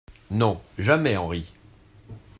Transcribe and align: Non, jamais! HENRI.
Non, 0.31 0.59
jamais! 0.79 1.15
HENRI. 1.15 1.45